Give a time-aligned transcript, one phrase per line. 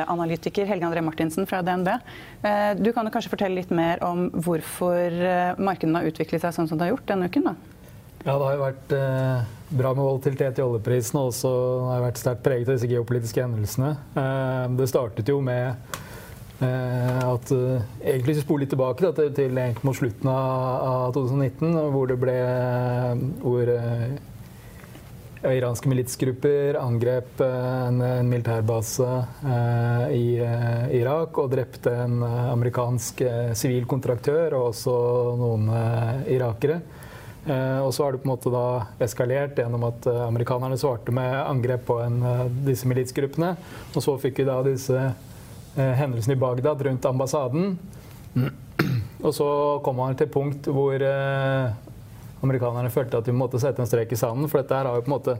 [0.00, 1.88] Oljeanalytiker Helge André Martinsen fra DNB.
[2.42, 6.56] Eh, du kan jo kanskje fortelle litt mer om hvorfor eh, markedene har utviklet seg
[6.56, 7.50] sånn som det har gjort denne uken?
[7.50, 7.54] da?
[8.22, 11.52] Ja, Det har jo vært eh, bra med volatilitet i oljeprisen, og også
[11.90, 13.96] har vært sterkt preget av disse geopolitiske hendelsene.
[14.78, 15.98] Det startet jo med
[16.62, 22.06] at Egentlig hvis vi spoler litt tilbake da, til, til mot slutten av, 2019, hvor
[22.06, 22.36] det ble
[23.42, 23.72] hvor
[25.42, 29.08] Iranske militsgrupper angrep en, en militærbase
[29.42, 34.92] eh, i eh, Irak og drepte en amerikansk amerikansk eh, sivil kontraktør og også
[35.38, 36.80] noen eh, irakere.
[37.46, 41.34] Eh, og så har det på en måte da eskalert gjennom at amerikanerne svarte med
[41.42, 42.22] angrep på en,
[42.64, 43.56] disse militsgruppene.
[43.94, 45.12] Og så fikk vi da disse
[45.74, 47.78] hendelsene i Bagdad rundt ambassaden.
[49.22, 49.46] Og så
[49.84, 50.98] kom man til punkt hvor
[52.42, 54.50] amerikanerne følte at vi måtte sette en strek i sanden.
[54.50, 55.38] For dette her har jo på en måte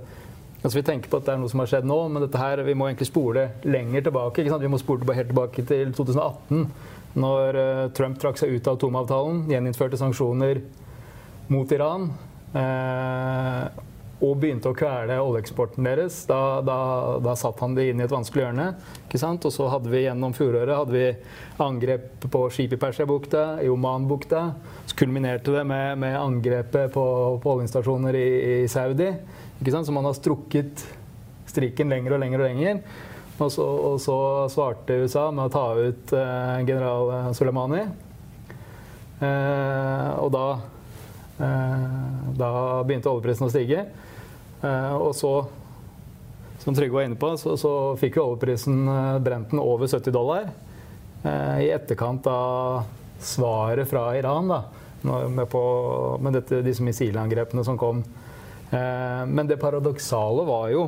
[0.62, 2.60] Altså Vi tenker på at det er noe som har skjedd nå, men dette her,
[2.62, 4.44] vi må egentlig spole lenger tilbake.
[4.46, 6.68] Vi må spole helt tilbake til 2018,
[7.18, 10.60] når uh, Trump trakk seg ut av atomavtalen, gjeninnførte sanksjoner
[11.50, 12.12] mot Iran.
[12.54, 13.74] Uh,
[14.22, 16.20] og begynte å kvele oljeeksporten deres.
[16.28, 16.78] Da, da,
[17.22, 18.66] da, satt han det inn i et vanskelig hjørne.
[19.08, 19.42] ikke sant?
[19.48, 21.08] Og så hadde vi gjennom fjoråret hadde vi
[21.62, 24.44] angrep på skip i Persiabukta, i Omanbukta.
[24.86, 27.06] Så kulminerte det med, med angrepet på,
[27.42, 28.28] på oljestasjoner i,
[28.62, 29.10] i, Saudi.
[29.58, 29.90] ikke sant?
[29.90, 30.86] Så man har strukket
[31.50, 32.82] strikken lenger og lenger og lenger.
[33.42, 34.16] Og så, og så
[34.52, 37.82] svarte USA med å ta ut eh, general Soleimani.
[39.22, 40.46] Eh, og da
[41.42, 42.50] da
[42.86, 43.86] begynte oljeprisen å stige.
[44.62, 45.32] Eh, og så,
[46.62, 50.14] som Trygve var inne på, så, så fikk jo oljeprisen eh, brent den over 70
[50.14, 50.50] dollar.
[51.22, 52.84] Eh, I etterkant av
[53.22, 54.62] svaret fra Iran da,
[55.02, 55.62] med, på,
[56.22, 58.04] med dette, disse missilangrepene som kom.
[58.72, 60.86] Men det paradoksale var jo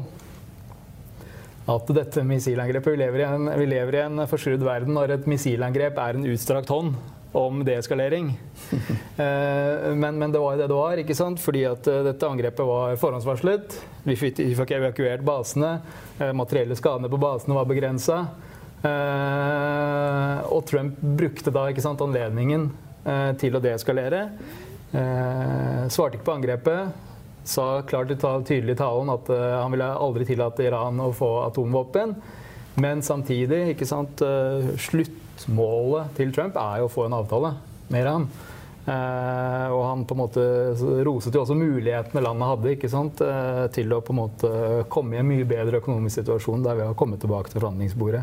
[1.69, 3.99] at dette missilangrepet Vi lever i en, vi lever
[4.65, 6.95] verden når et missilangrep er en utstrakt hånd
[7.35, 8.39] om deeskalering.
[9.17, 11.39] Eh, men, men, det var det det var, ikke sant?
[11.39, 13.77] fordi at eh, dette angrepet var forhåndsvarslet.
[14.03, 15.77] Vi fikk, vi fikk evakuert basene.
[16.19, 18.17] Eh, materielle skadene på basene var begrensa.
[18.85, 22.67] Og Trump brukte da ikke sant, anledningen
[23.41, 24.27] til å deeskalere.
[24.93, 27.07] Svarte ikke på angrepet.
[27.49, 32.13] Sa klart og tydelig talen at han ville aldri tillate Iran å få atomvåpen.
[32.77, 34.21] Men samtidig, ikke sant,
[34.85, 37.55] slutt Sluttmålet til Trump er jo å få en avtale
[37.91, 38.27] med Iran.
[38.85, 40.43] Uh, og han på en måte
[41.07, 44.51] roset jo også mulighetene landet hadde ikke sant, Uh, til å på en måte
[44.93, 48.21] komme i en mye bedre økonomisk situasjon der vi har kommet tilbake til forhandlingsbordet.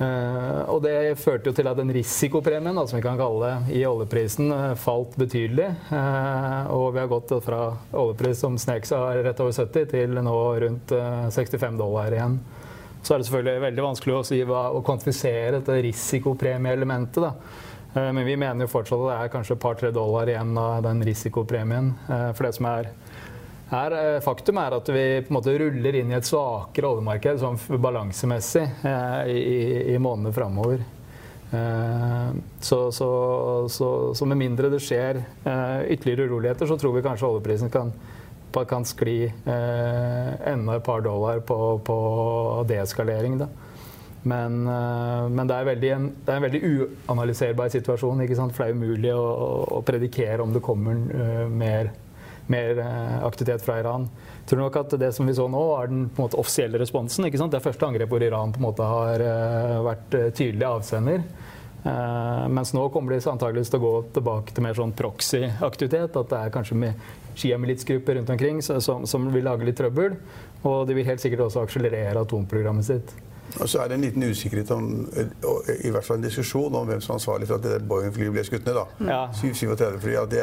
[0.00, 3.78] Uh, og det førte jo til at den risikopremien da, som vi kan kalle det,
[3.78, 4.50] i oljeprisen
[4.82, 5.70] falt betydelig.
[6.74, 7.62] Og vi har gått fra
[7.96, 10.92] oljepris som snek seg rett over 70 til nå rundt
[11.32, 12.40] 65 eh, dollar igjen.
[13.06, 17.22] Så er det selvfølgelig veldig vanskelig å, si hva, å kvantifisere dette risikopremieelementet.
[17.22, 17.66] Da.
[17.94, 20.80] Eh, men vi mener jo fortsatt at det er kanskje et par-tre dollar igjen av
[20.88, 21.92] den risikopremien.
[22.10, 22.90] Eh, for det som er,
[23.70, 27.38] er, eh, faktum er at vi på en måte ruller inn i et svakere oljemarked
[27.44, 28.66] sånn balansemessig
[29.30, 29.40] i,
[29.94, 30.84] i, månedene framover.
[32.58, 33.06] Så, så,
[33.70, 33.88] så,
[34.18, 35.20] så, med mindre det skjer
[35.94, 37.92] ytterligere uroligheter, så tror vi kanskje oljeprisen kan,
[38.64, 41.96] kan skli enda et par dollar på, på
[42.68, 43.36] deeskalering.
[44.26, 48.24] Men, men det, er en, det, er en, veldig uanalyserbar situasjon.
[48.24, 49.28] For det er umulig å,
[49.78, 51.92] å, predikere om det kommer mer
[52.46, 54.08] mer eh, aktivitet fra Iran.
[54.40, 57.26] Jeg tror nok at det som vi så nå, er den måte, offisielle responsen.
[57.26, 59.24] Det første angrep hvor Iran på en måte har
[59.86, 61.24] vært tydelig avsender.
[61.86, 66.16] Uh, mens nå kommer de antageligvis til å gå tilbake til mer sånn proxy-aktivitet.
[66.18, 67.06] At det er kanskje med
[67.36, 70.16] sjiamilitsgrupper rundt omkring som, som, vil lage litt trøbbel.
[70.66, 73.14] Og de vil helt sikkert også akselerere atomprogrammet sitt.
[73.60, 76.98] Og så er det en liten usikkerhet om, i hvert fall en diskusjon om hvem
[77.00, 78.80] som er ansvarlig for at det Boeing-flyet ble skutt ned.
[78.80, 79.12] da.
[79.12, 79.22] Ja.
[79.38, 80.36] 737 fly, at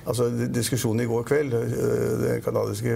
[0.00, 2.94] Altså, diskusjonen i går kveld Den canadiske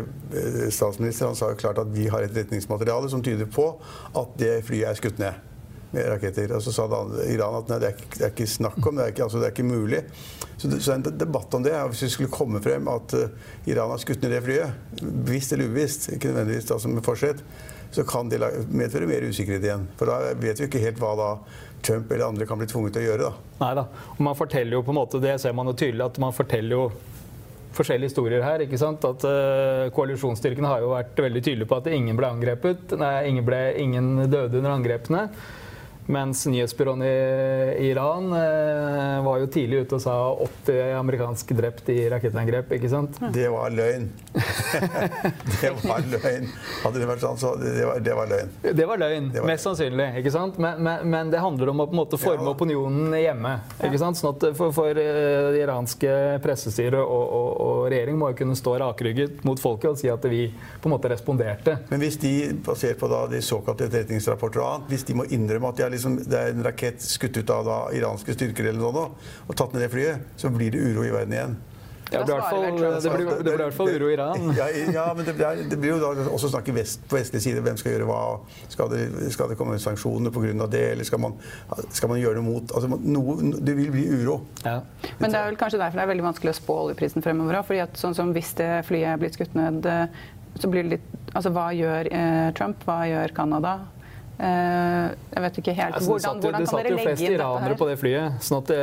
[0.73, 3.67] statsministeren sa jo klart at vi har et retningsmateriale som tyder på
[4.17, 5.54] at det flyet er skutt ned
[5.96, 6.55] raketter.
[6.56, 6.87] Og så sa
[7.29, 9.49] Iran at nei, det, er, det er ikke snakk om, det er ikke, altså, det
[9.49, 10.02] er ikke mulig.
[10.56, 13.91] Så, det, så en debatt om det Hvis det skulle komme frem at uh, Iran
[13.91, 17.43] har skutt ned det flyet, bevisst eller ubevisst, ikke nødvendigvis da, som forsett,
[17.94, 18.41] så kan det
[18.75, 19.88] medføre mer usikkerhet igjen.
[19.99, 21.31] For da vet vi ikke helt hva da
[21.85, 23.29] Trump eller andre kan bli tvunget til å gjøre.
[23.29, 23.58] da.
[23.61, 23.85] Nei da.
[24.17, 26.75] Og man forteller jo på en måte, Det ser man jo tydelig at man forteller
[26.79, 26.87] jo
[27.75, 28.64] forskjellige historier her.
[28.64, 29.05] ikke sant?
[29.05, 32.97] At uh, Koalisjonsstyrkene har jo vært veldig tydelige på at ingen ble angrepet.
[33.00, 35.26] Nei, ingen, ble, ingen døde under angrepene.
[36.06, 40.15] Mens nyhetsbyråen i Iran eh, var jo tidlig ute og sa
[40.67, 42.75] 80 amerikanske drept i rakettangrep.
[42.77, 43.17] ikke sant?
[43.33, 44.11] Det var løgn.
[45.62, 46.51] det var løgn.
[46.83, 48.53] Hadde det vært sånn, så det var, det var løgn.
[48.67, 50.11] Det var løgn, det var mest sannsynlig.
[50.21, 50.59] ikke sant?
[50.61, 52.53] Men, men, men, det handler om å på en måte forme ja.
[52.53, 53.55] opinionen hjemme.
[53.81, 54.21] ikke sant?
[54.21, 56.12] Sånn at For, for eh, det iranske
[56.45, 60.29] pressestyret og, og, og, regjering må jo kunne stå rakrygget mot folket og si at
[60.29, 61.79] vi på en måte responderte.
[61.89, 62.35] Men hvis de,
[62.67, 65.94] basert på da de såkalte etterretningsrapporter og annet, hvis de må innrømme at de har
[65.94, 69.06] liksom, det er en rakett skutt ut av da, iranske styrker eller noe,
[69.46, 71.56] og tatt ned det flyet, så blir det uro i verden igjen.
[72.12, 72.35] Ja, det,
[73.17, 74.50] blir, i hvert fall uro i Iran.
[74.58, 75.35] Ja, ja men det,
[75.70, 77.62] det, blir jo da også snakk vest, på vestlig side.
[77.64, 78.19] Hvem skal gjøre hva?
[78.70, 79.00] Skal det,
[79.35, 80.69] skal det komme sanksjoner pga.
[80.70, 81.38] det, eller skal man,
[81.91, 84.38] skal man, gjøre noe mot altså, noe, Det vil bli uro.
[84.62, 84.79] Ja.
[85.19, 87.99] Men det er vel kanskje derfor det er veldig vanskelig å spå oljeprisen fremover òg.
[87.99, 89.88] Sånn som hvis det flyet er blitt skutt ned,
[90.61, 92.85] så blir det litt Altså hva gjør eh, Trump?
[92.87, 93.73] Hva gjør Canada?
[94.35, 96.91] Eh, jeg vet ikke helt hvordan, hvordan kan dere legge inn dette her?
[96.91, 98.41] Det satt jo flest iranere på det flyet.
[98.43, 98.81] sånn at det,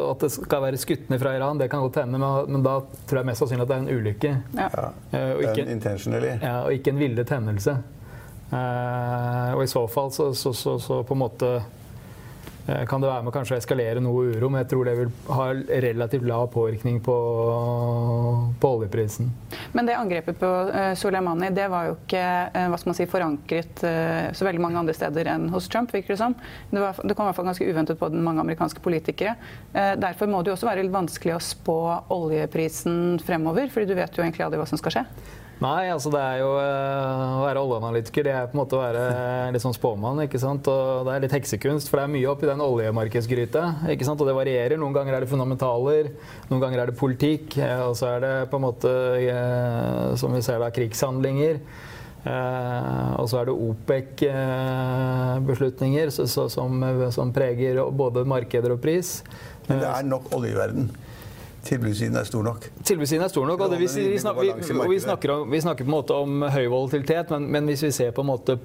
[0.00, 2.78] at det, skal være skutt ned fra Iran, det kan godt hende, men, men, da
[3.04, 4.32] tror jeg mest sannsynlig at det er en ulykke.
[4.56, 4.70] Ja.
[5.12, 7.76] Uh, og, ikke, ja, og ikke en villet hendelse.
[8.46, 11.62] Og i så fall så, så, så, så på en måte Eh,
[12.66, 15.46] kan det være med å kanskje eskalere noe uro, men jeg tror det vil ha
[15.84, 17.14] relativt lav påvirkning på,
[18.60, 19.30] på oljeprisen.
[19.76, 23.08] Men det angrepet på uh, Soleimani det var jo ikke uh, hva skal man si,
[23.10, 25.92] forankret så veldig mange andre steder enn hos Trump.
[25.94, 26.34] virker Det som.
[26.70, 29.36] Det, var, det kom i hvert fall ganske uventet på den mange amerikanske politikere.
[29.72, 31.78] derfor må det jo også være litt vanskelig å spå
[32.16, 35.04] oljeprisen fremover, fordi du vet jo egentlig aldri hva som skal skje.
[35.56, 38.26] Nei, altså det er jo eh, å være oljeanalytiker.
[38.26, 39.04] Det er på en måte å være
[39.54, 40.18] litt sånn spåmann.
[40.26, 40.68] ikke sant?
[40.68, 43.62] Og det er litt heksekunst, for det er mye oppi den oljemarkedsgryta.
[43.94, 44.20] ikke sant?
[44.20, 44.76] Og det varierer.
[44.80, 46.04] Noen ganger er det fundamentaler,
[46.50, 47.56] noen ganger er det politikk.
[47.56, 48.90] Eh, og så er det på en måte,
[49.22, 51.56] eh, som vi ser da, krigshandlinger.
[52.26, 56.82] og så er det OPEC-beslutninger som,
[57.14, 59.22] som preger både markeder og pris.
[59.68, 60.90] Men det er nok olje i verden?
[61.66, 62.66] Tilbudssiden er stor nok?
[62.86, 65.90] Tilbudssiden er stor nok, og, vi, vi, snakker, vi, vi, snakker om, vi snakker på
[65.90, 68.58] en måte om høy volatilitet, men, men, hvis vi ser på en måte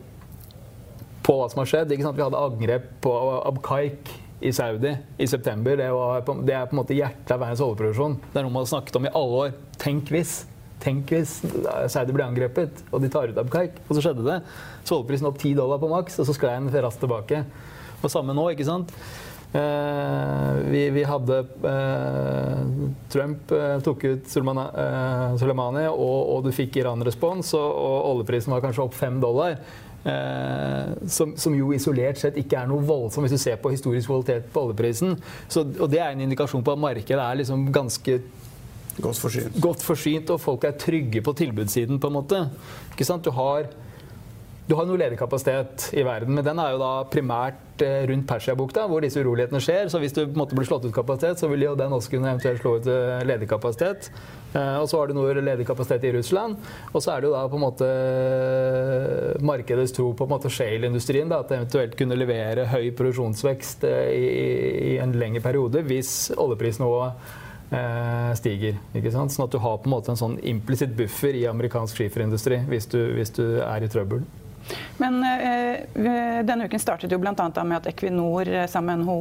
[1.21, 3.13] på hva som har skjedd Vi hadde angrep på
[3.45, 4.09] Abkaik
[4.41, 5.77] i Saudi i september.
[5.77, 8.15] Det, var, det er på en måte hjertet av verdens oljeproduksjon.
[8.31, 9.51] Det er noe man har snakket om i alle år.
[9.81, 10.31] Tenk hvis.
[10.81, 11.35] Tenk hvis
[11.93, 13.77] Saudi ble angrepet, og de tar ut Abkaik.
[13.85, 14.39] Og så skjedde det.
[14.81, 17.43] Så oljeprisen opp 10 dollar på maks, og så sklei den raskt tilbake.
[18.01, 18.95] Og samme nå, ikke sant.
[19.53, 22.59] Eh, vi, vi, hadde eh,
[23.11, 28.85] Trump eh, tok ut Soleimani, og, og, du fikk Iran-respons, og, og oljeprisen var kanskje
[28.85, 29.57] opp fem dollar.
[30.01, 34.09] Eh, som, som, jo isolert sett ikke er noe voldsomt hvis du ser på historisk
[34.09, 35.17] kvalitet på oljeprisen.
[35.51, 38.21] Så, og det er en indikasjon på at markedet er liksom ganske
[39.01, 39.59] godt forsynt.
[39.61, 42.41] godt forsynt, og folk er trygge på tilbudssiden, på en måte.
[42.95, 43.27] Ikke sant?
[43.27, 43.67] Du har
[44.71, 48.23] du har noe ledig kapasitet i verden, men den er jo da primært eh, rundt
[48.29, 49.89] Persiabukta, hvor disse urolighetene skjer.
[49.91, 52.13] Så hvis du på en måte blir slått ut kapasitet, så vil jo den også
[52.13, 54.07] kunne eventuelt slå ut eh, ledig kapasitet.
[54.53, 56.55] Eh, og så har du noe ledig kapasitet i Russland.
[56.93, 57.89] Og så er det jo da på en måte
[59.43, 61.33] markedets tro på en måte shale-industrien.
[61.35, 64.25] At det eventuelt kunne levere høy produksjonsvekst i,
[64.93, 67.39] i en lengre periode hvis oljeprisnivået
[68.35, 68.79] stiger.
[68.95, 69.31] ikke sant?
[69.31, 72.87] Sånn at du har på en måte en sånn implisitt buffer i amerikansk skiferindustri hvis
[72.91, 74.23] du, hvis du er i trøbbel.
[75.01, 77.33] Men eh, denne uken startet jo bl.a.
[77.63, 79.19] med at Equinor sammen med NHO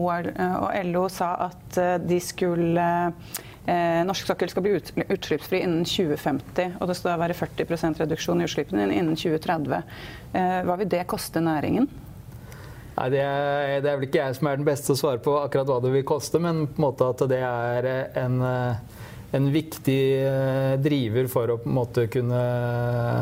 [0.66, 2.88] og LO sa at de skulle
[3.66, 6.76] eh, norsk sokkel skal bli ut, utslippsfri innen 2050.
[6.80, 9.82] Og det skal være 40% reduksjon i utslippene innen 2030.
[10.32, 11.88] Eh, hva vil det koste næringen?
[12.96, 15.36] Nei, det er, det er, vel ikke jeg som er den beste å svare på
[15.40, 17.86] akkurat hva det vil koste, men på en måte at det er
[18.20, 18.42] en
[19.30, 22.38] en viktig eh, driver for å på en måte kunne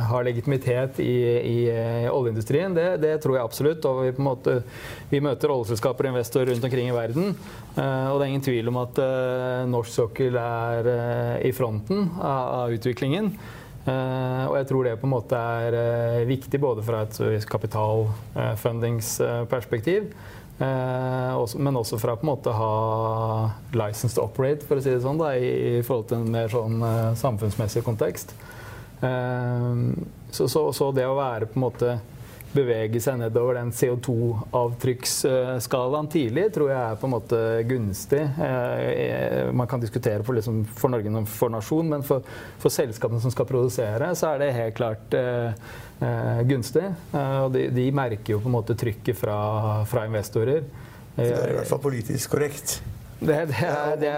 [0.08, 2.72] ha legitimitet i, i eh, oljeindustrien.
[2.76, 3.84] Det, det, tror jeg absolutt.
[3.88, 4.62] Og vi, måte,
[5.10, 7.24] vi møter oljeselskaper og investorer rundt omkring i verden.
[7.74, 8.94] Eh, og det er ingen tvil om at
[9.68, 10.82] norsk sokkel er
[11.44, 13.26] i fronten av, utviklingen.
[13.88, 20.02] og jeg tror det på en måte er viktig både fra et kapitalfundingsperspektiv
[20.58, 22.70] men også fra på en måte ha
[23.78, 26.82] license to operate, for å si det sånn, da, i, forhold til en mer sånn
[26.82, 28.34] uh, samfunnsmessig kontekst.
[28.98, 29.94] Uh,
[30.34, 31.98] så, så, så, det å være på en måte
[32.54, 37.38] bevege seg nedover den CO2-avtrykksskalaen tidlig, tror jeg er på en måte
[37.68, 38.24] gunstig.
[38.38, 42.22] Uh, man kan diskutere for, liksom, for Norge for nasjon, men for,
[42.58, 45.50] for, selskapene som skal produsere, så er det helt klart eh,
[46.48, 46.86] gunstig.
[47.12, 49.38] Eh, og de, de, merker jo på en måte trykket fra,
[49.88, 50.62] fra investorer.
[51.16, 52.68] det er i hvert fall politisk korrekt.
[53.20, 54.10] Det, det, er, det,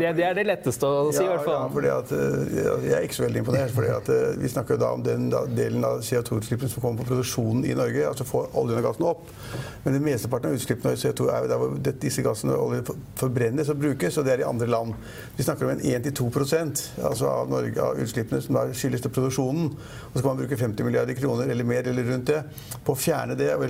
[0.00, 1.54] det, det, det letteste å si, i hvert fall.
[1.54, 3.70] Ja, fordi at, eh, jeg er ikke så veldig imponert.
[3.76, 7.12] fordi at eh, Vi snakker jo da om den delen av CO2-utslippene som kommer på
[7.12, 8.02] produksjonen i Norge.
[8.08, 9.30] altså Få oljen og gassen opp.
[9.84, 13.70] Men den mesteparten av utslippene av CO2 er der hvor disse gassene og oljen forbrennes
[13.70, 14.90] og brukes, og det er i andre land.
[15.38, 16.26] Vi snakker om en 1-2
[17.06, 19.70] altså av, Norge, av utslippene som skyldes til produksjonen.
[20.10, 22.42] Og så kan man bruke 50 milliarder kroner eller mer eller rundt det
[22.82, 23.62] på å fjerne det og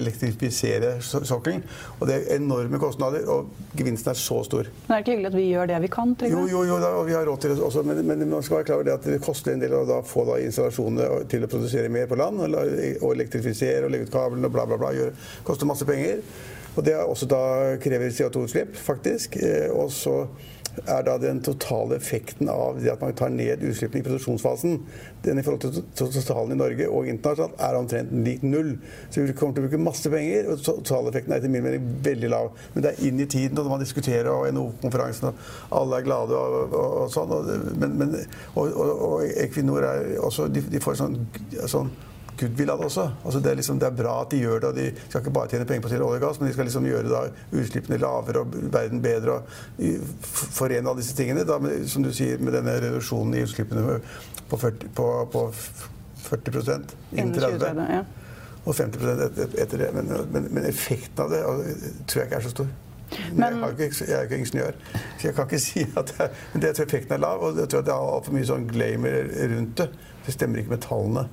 [0.00, 1.60] elektrifisere sokkelen.
[2.00, 4.70] Og det er enormt enorme kostnader, og gevinsten er så stor.
[4.86, 6.16] Men er det ikke hyggelig at vi gjør det vi kan?
[6.30, 8.60] Jo, jo, jo, da, og vi har råd til det også, men, men, man skal
[8.60, 11.50] være klar over det at det koster en del å få da, installasjonene til å
[11.50, 12.58] produsere mer på land, og,
[13.02, 14.92] og elektrifisere og legge ut kablene og bla, bla, bla.
[14.94, 15.14] Gjør,
[15.46, 16.22] koster masse penger.
[16.74, 17.44] Og det også da
[17.82, 19.36] krever CO2-utslipp, faktisk.
[19.38, 20.24] Eh, og så
[20.82, 24.78] er da den totale effekten av det at man tar ned utslippene i produksjonsfasen,
[25.24, 25.62] den i forhold
[25.94, 28.74] til totalen i Norge og internasjonalt, er omtrent lik null.
[29.10, 32.32] Så vi kommer til å bruke masse penger, og totaleffekten er etter min mening veldig
[32.32, 32.50] lav.
[32.74, 36.40] Men det er inn i tiden, og man diskuterer, og NHO-konferansen, og alle er glade
[36.40, 37.36] og, og, og sånn.
[37.38, 38.18] Og, men, men,
[38.54, 41.16] og, Equinor er også De, de får sånn,
[41.70, 41.90] sånn
[42.40, 43.06] goodwill av det også.
[43.24, 44.68] Altså det, er liksom, det, er bra at de gjør det.
[44.68, 46.56] og De skal ikke bare tjene penger på å selge olje og gass, men de
[46.56, 47.22] skal liksom gjøre da
[47.62, 49.38] utslippene lavere og verden bedre.
[49.38, 50.20] og
[50.58, 51.46] Forene alle disse tingene.
[51.48, 53.98] Da, med, som du sier, med denne reduksjonen i utslippene
[54.50, 55.48] på 40, på, på
[56.24, 56.60] 40
[57.12, 57.84] innen 30.
[57.92, 58.04] Ja.
[58.64, 59.90] Og 50 etter, etter det.
[59.94, 62.72] Men, men, men, effekten av det tror jeg ikke er så stor.
[63.36, 64.76] Men, jeg, ikke, jeg, er ikke ingeniør,
[65.20, 67.44] så jeg kan ikke si at jeg, men det tror effekten er lav.
[67.44, 69.88] Og jeg tror det er altfor mye sånn glamour rundt det.
[70.24, 71.26] Det stemmer ikke med tallene.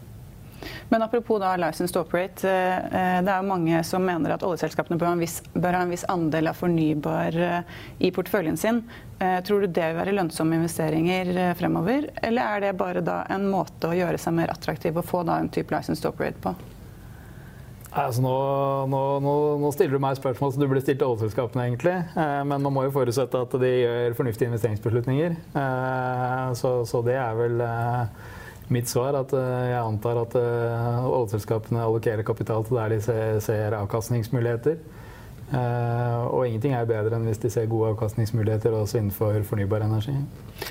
[0.89, 2.50] Men apropos da license to operate.
[2.50, 5.94] Eh, det er jo mange som mener at oljeselskapene bør ha en viss, ha en
[5.94, 8.84] viss andel av fornybar eh, i porteføljen sin.
[9.20, 13.48] Eh, tror du det vil være lønnsomme investeringer fremover, eller er det bare da en
[13.51, 16.56] måte å gjøre seg mer attraktiv og få da en type license to operate på?
[17.91, 18.36] Altså nå,
[18.88, 19.00] nå,
[19.60, 21.96] nå, stiller du meg spørsmål som du burde stilt til oljeselskapene, egentlig.
[22.15, 25.36] men man må jo forutsette at de gjør fornuftige investeringsbeslutninger.
[26.56, 27.65] så, så, det er vel
[28.71, 33.01] mitt svar at eh, jeg antar at eh, oljeselskapene allokerer kapital til der de
[33.43, 34.81] ser, avkastningsmuligheter.
[35.51, 40.13] Uh, og ingenting er bedre enn hvis de ser gode avkastningsmuligheter også innenfor fornybar energi.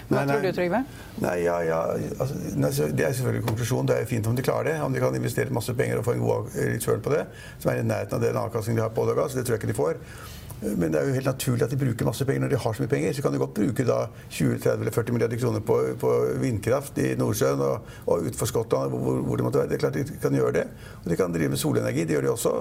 [0.09, 0.81] Hva tror du, Trygve?
[1.21, 1.81] Nei, ja, ja,
[2.17, 3.91] altså, det er selvfølgelig konklusjonen.
[3.91, 4.79] Det er fint om de klarer det.
[4.81, 7.27] Om de kan investere masse penger og få en god return på det,
[7.59, 9.37] som er i nærheten av den avkastningen de har på olje og gass.
[9.37, 10.01] Det tror jeg ikke de får.
[10.61, 12.83] Men det er jo helt naturlig at de bruker masse penger når de har så
[12.83, 13.15] mye penger.
[13.17, 13.99] Så kan de godt bruke da
[14.29, 16.11] 20, 30 eller 40 milliarder kroner på, på
[16.43, 19.71] vindkraft i Nordsjøen og, og utenfor Skottland, hvor, hvor, det måtte være.
[19.71, 20.67] Det er klart de kan gjøre det.
[21.05, 22.05] Og de kan drive med solenergi.
[22.05, 22.53] Det gjør de også.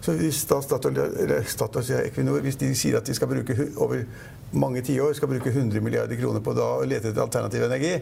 [0.00, 4.00] Så hvis da Statoil, eller Equinor hvis de sier at de skal bruke over
[4.54, 7.92] mange tiår skal bruke 100 milliarder kroner på da å lete etter alternativ energi,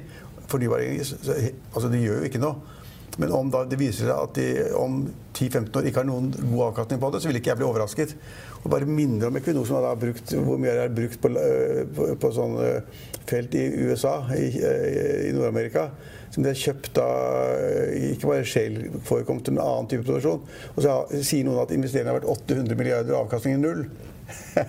[0.53, 1.35] fornybar energi, så,
[1.73, 2.79] altså de gjør jo ikke noe.
[3.21, 4.47] Men om det viser seg at de
[4.79, 5.03] om
[5.37, 8.15] 10-15 år ikke har noen god avkastning på det, så vil ikke jeg bli overrasket.
[8.63, 12.13] Og bare minner om Equinor, som har brukt, hvor mye er brukt på, eh, på,
[12.23, 15.89] på sånn eh, felt i USA, i, eh, i Nord-Amerika.
[16.33, 20.47] Som de har kjøpt av ikke bare Shale-forekomster, men annen type produksjon.
[20.73, 23.83] Og så sier noen at investeringene har vært 800 milliarder og avkastningen null.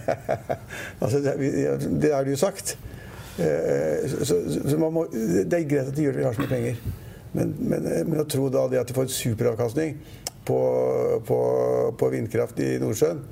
[1.04, 1.38] altså, det,
[2.02, 2.74] det er det jo sagt.
[3.38, 6.84] Så, så må, det er greit at de gjør det, de har så mye penger.
[7.32, 9.96] Men, men, men, å tro da det at de får en superavkastning
[10.44, 10.60] på,
[11.30, 11.40] på,
[12.02, 13.24] på vindkraft i Nordsjøen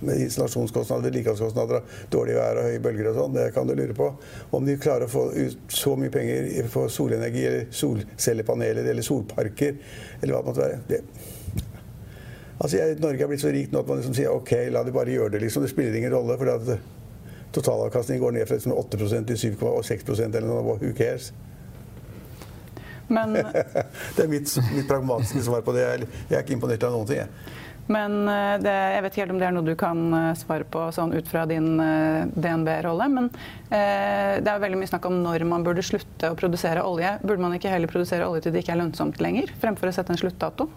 [0.00, 3.38] med installasjonskostnader, vedlikeholdskostnader, dårlig vær og høye bølger og sånn.
[3.38, 4.10] Det kan du lure på.
[4.56, 9.78] Om de klarer å få ut så mye penger på solenergi eller solcellepaneler eller solparker
[10.20, 10.82] eller hva det måtte være.
[10.90, 11.02] Det.
[12.56, 14.94] Altså, jeg, Norge er blitt så rikt nå at man liksom sier OK, la de
[14.94, 15.42] bare gjøre det.
[15.44, 15.66] liksom.
[15.66, 16.38] Det spiller ingen rolle.
[16.40, 16.94] for at
[17.56, 20.78] Totalavkastningen går ned fra 8% til 7,6% eller noe.
[20.80, 21.32] Who cares?
[23.08, 23.32] Men,
[24.16, 25.84] det er mitt, mitt, pragmatiske svar på det.
[25.86, 27.22] Jeg er ikke imponert av noen ting.
[27.22, 27.54] Jeg.
[27.92, 30.66] Men eh, det, jeg vet ikke helt om det er noe du kan eh, svare
[30.70, 33.06] på sånn ut fra din eh, DNB-rolle.
[33.12, 33.30] Men
[33.70, 37.16] eh, det er veldig mye snakk om når man burde slutte å produsere olje.
[37.22, 40.14] Burde man ikke heller produsere olje til det ikke er lønnsomt lenger, fremfor å sette
[40.14, 40.68] en sluttdato?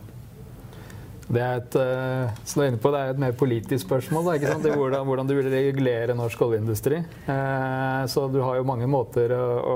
[1.30, 4.32] Det er et, uh, på, det er et mer politisk spørsmål.
[4.42, 7.04] Da, hvordan, hvordan, du vil regulere norsk oljeindustri.
[7.28, 9.76] Uh, så du har jo mange måter å, å,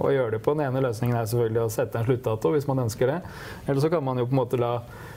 [0.00, 0.56] å, gjøre det på.
[0.56, 3.18] Den ene løsningen er selvfølgelig å sette en sluttdato hvis man ønsker det.
[3.66, 5.07] Eller så kan man jo på en måte la Eh,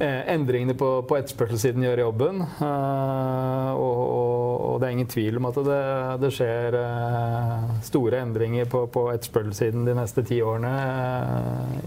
[0.00, 2.40] endringene på, på etterspørselssiden gjør jobben.
[2.60, 5.82] Uh, og, og, det er ingen tvil om at det,
[6.22, 10.72] det skjer uh, store endringer på, på etterspørselssiden de neste ti årene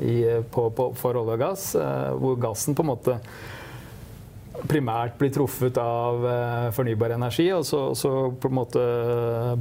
[0.05, 0.19] i,
[0.53, 1.67] på, for olje og gass,
[2.21, 3.17] hvor gassen på en måte
[4.69, 6.23] primært blir truffet av
[6.77, 8.83] fornybar energi, og så, så, på en måte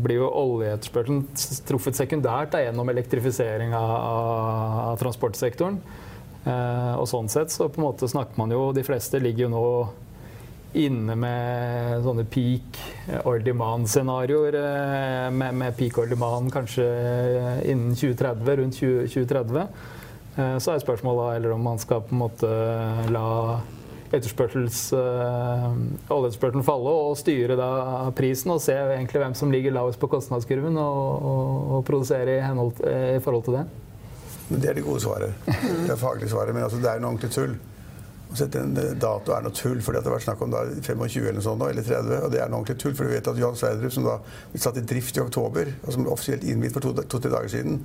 [0.05, 1.25] blir jo oljeetterspørselen
[1.67, 3.97] truffet sekundært da, gjennom elektrifisering av,
[4.93, 5.81] av transportsektoren.
[6.43, 9.51] Eh, og sånn sett så på en måte snakker man jo De fleste ligger jo
[9.53, 9.67] nå
[10.83, 12.79] inne med sånne peak
[13.29, 14.57] or demand-scenarioer.
[14.57, 16.87] Eh, med, med, peak or demand kanskje
[17.69, 19.67] innen 2030, rundt 20, 2030.
[20.39, 22.49] Eh, så er spørsmålet eller om man skal på en måte
[23.13, 23.29] la
[24.13, 27.69] oljeetterspørselen falle og styre da
[28.17, 31.47] prisen og se egentlig hvem som ligger lavest på kostnadskurven og, og,
[31.79, 33.67] og produsere i, henhold, i forhold til det.
[34.49, 35.45] Men det er det gode svaret.
[35.47, 36.55] Det er faglige svaret.
[36.55, 37.55] Men altså, det er noe ordentlig tull.
[38.33, 40.63] Å sette en eh, dato er noe tull, fordi det har vært snakk om da
[40.79, 42.17] 25 eller sånn, eller 30.
[42.25, 44.17] Og det er noe ordentlig tull, for du vet at Johan Sverdrup, som da
[44.57, 47.83] satt i drift i oktober, og som offisielt innvidd for to-tre to, dager siden,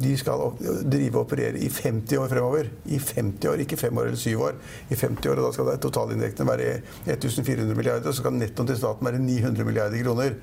[0.00, 0.54] de skal
[0.86, 2.70] drive og operere i 50 år fremover.
[2.86, 4.60] I 50 år, ikke 5 år eller 7 år.
[4.88, 6.68] I 50 år, og Da skal totalinntektene være
[7.10, 10.38] 1400 milliarder, og så skal nettoen til staten være 900 milliarder kroner.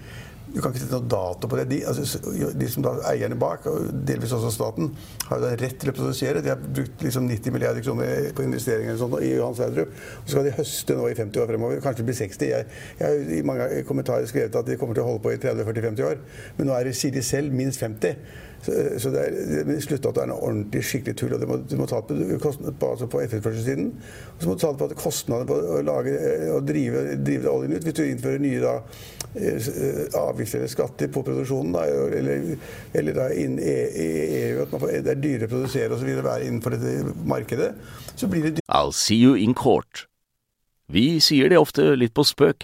[0.53, 1.65] Du kan ikke sette noen dato på det.
[1.71, 2.21] De, altså,
[2.55, 4.89] de som da eierne bak, og delvis også staten,
[5.27, 6.43] har jo rett til å produsere.
[6.43, 9.91] De har brukt liksom 90 milliarder kroner på investeringer og sånt, i Johan Sverdrup.
[9.91, 11.83] Og så skal de høste nå i 50 år fremover.
[11.83, 12.49] Kanskje det blir 60.
[12.53, 15.41] Jeg, jeg har i mange kommentarer skrevet at de kommer til å holde på i
[15.43, 16.21] 30-40-50 år.
[16.57, 18.15] Men nå er det, sier de selv, minst 50.
[18.63, 21.35] Så, det er, det er noe ordentlig skikkelig tull.
[21.35, 23.91] og Du må, du må ta det på, altså på etterspørselssiden.
[24.33, 26.15] Og så må du ta det på kostnadene på å, lage,
[26.55, 27.85] å drive, drive oljen ut.
[27.87, 28.73] Hvis du innfører nye da,
[29.37, 29.69] eh,
[30.19, 31.85] avgifter eller skatter på produksjonen, da,
[32.19, 32.49] eller,
[32.97, 33.77] eller da inn i
[34.41, 36.11] EU, at får, det er dyrere å produsere osv.
[36.17, 37.71] være innenfor dette markedet,
[38.15, 38.67] så blir det dyrere.
[38.73, 40.07] I'll see you in court.
[40.91, 42.63] Vi sier det ofte litt på spøk,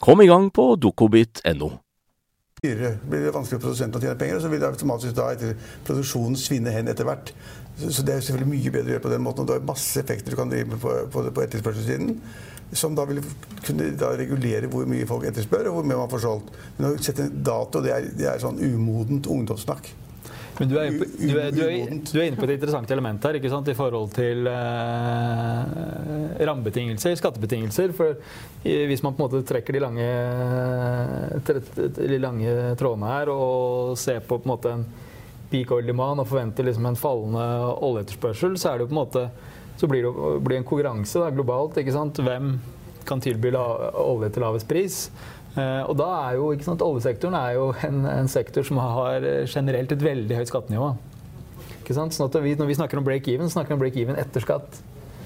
[0.00, 1.66] Kom i gang på dokobit.no.
[2.60, 2.78] Blir
[3.10, 6.72] det vanskelig for produsenten å tjene penger, så vil det automatisk da etter produksjonen svinne
[6.72, 7.32] hen etter hvert.
[7.80, 9.44] Så det er selvfølgelig mye bedre å gjøre på den måten.
[9.44, 12.14] og Det er masse effekter du kan drive med på, på, på etterspørselssiden.
[12.80, 13.20] Som da vil
[13.66, 16.52] kunne da regulere hvor mye folk etterspør, og hvor mye man får solgt.
[16.78, 19.92] Men å sette en dato, det er, det er sånn umodent ungdomssnakk.
[20.60, 23.24] Men du er, på, du, er, du, er, du er, inne på et interessant element
[23.24, 25.60] her ikke sant, i forhold til eh,
[26.44, 27.94] rammebetingelser, skattebetingelser.
[27.96, 28.18] For
[28.60, 30.08] hvis man på en måte trekker de lange,
[31.96, 34.84] de lange trådene her og ser på, på en måte en
[35.50, 37.46] peak oil demand og forventer liksom en fallende
[37.88, 39.24] oljeetterspørsel, så er det jo på en måte
[39.80, 41.80] så blir det blir en konkurranse da, globalt.
[41.80, 42.20] ikke sant?
[42.20, 42.52] Hvem
[43.08, 45.06] kan tilby olje til lavest pris?
[45.58, 49.26] Eh, og da er jo, ikke sant, Oljesektoren er jo en, en sektor som har
[49.26, 50.92] eh, generelt et veldig høyt skattenivå.
[51.80, 52.14] Ikke sant?
[52.14, 54.78] Sånn at vi, når vi snakker om break-even, snakker vi om break-even etter skatt.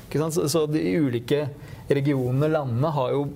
[0.07, 0.39] Ikke sant?
[0.49, 1.45] Så, de ulike
[1.91, 3.27] regionene, landene, har jo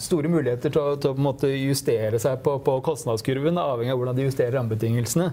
[0.00, 4.28] store muligheter til å, til å justere seg på, på, kostnadskurven, avhengig av hvordan de
[4.30, 5.32] justerer rammebetingelsene.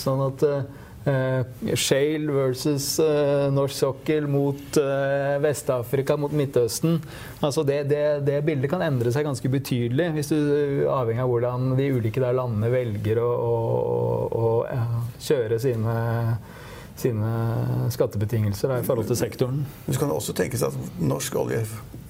[0.00, 6.98] Sånn at Uh, Shale versus uh, norsk sokkel mot uh, Vest-Afrika, mot Midtøsten.
[7.40, 10.38] Altså det, det, det, bildet kan endre seg ganske betydelig, hvis du
[10.92, 13.56] avhengig av hvordan de ulike landene velger å, å,
[14.28, 14.86] å, ja,
[15.30, 15.98] kjøre sine
[16.98, 17.28] sine
[17.94, 19.60] skattebetingelser i forhold til sektoren.
[19.86, 21.60] Men så kan det også tenkes at norsk olje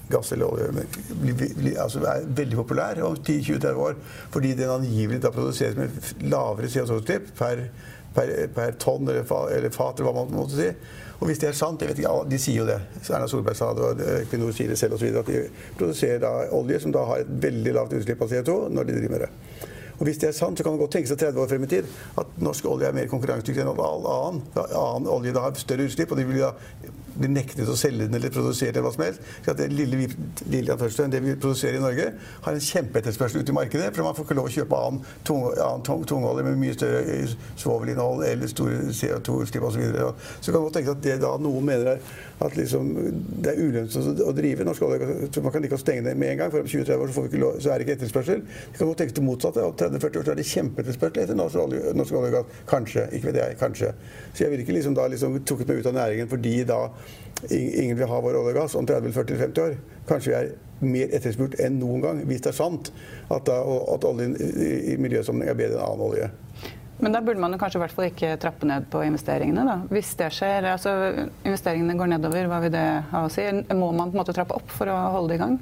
[0.09, 3.99] gass eller olje altså er veldig populær om 10-20-30 år.
[4.33, 7.67] Fordi den angivelig da produseres med lavere CO2-utslipp per,
[8.19, 10.69] per, per, tonn eller, fa, eller, fat, eller hva man måtte si.
[11.19, 12.79] Og hvis det er sant, jeg vet ikke, De sier jo det.
[13.09, 15.11] Erna Solberg sa det, og Equinor sier det selv osv.
[15.19, 15.47] At de
[15.79, 19.15] produserer da olje som da har et veldig lavt utslipp av CO2 når de driver
[19.17, 19.33] med det.
[19.99, 21.71] Og Hvis det er sant, så kan det godt tenke seg 30 år frem i
[21.71, 24.43] tid at norsk olje er mer konkurransedyktig enn all annen.
[24.55, 26.53] annen olje da har større utslipp, og de vil da
[27.19, 29.25] bli nektet å selge den eller produsere den, hva som helst.
[29.45, 30.07] Så det lille,
[30.53, 32.13] lille det vi produserer i Norge,
[32.45, 33.91] har en kjempeetterspørsel ute i markedet.
[33.95, 37.19] For man får ikke lov å kjøpe annen, tung, annen tungolje med mye større
[37.59, 39.85] svovelinnhold eller store CO2-utslipp osv.
[39.99, 40.13] Så,
[40.47, 42.03] så kan man tenke at det da noen mener er
[42.39, 42.91] at liksom,
[43.43, 45.11] det er ulønnsomt å drive norsk olje.
[45.43, 47.73] Man kan å stenge det med en gang, for om 20-30 år så, lov, så,
[47.73, 48.45] er det ikke etterspørsel.
[48.47, 49.65] Det kan godt tenkes det motsatte.
[49.89, 52.63] Om 30-40 år så er det kjempeetterspørsel etter norsk olje, norsk olje og gass.
[52.69, 53.07] Kanskje.
[53.17, 53.59] Ikke vet jeg.
[53.61, 53.93] Kanskje.
[54.33, 56.81] Så jeg vil ikke liksom da liksom trukket meg ut av næringen fordi da
[57.55, 59.79] ingen vil ha vår olje og gass om 30-40-50 år.
[60.09, 62.93] Kanskje vi er mer etterspurt enn noen gang, hvis det er sant
[63.29, 63.57] at, da,
[63.95, 66.29] at oljen i miljøsammenheng er bedre enn annen olje.
[66.99, 69.77] Men da burde man kanskje i hvert fall ikke trappe ned på investeringene, da.
[69.91, 70.95] Hvis det skjer, altså
[71.47, 73.45] investeringene går nedover, hva vil det ha å si?
[73.71, 75.61] Må man på en måte trappe opp for å holde det i gang?